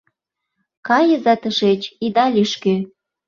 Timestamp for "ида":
2.05-2.25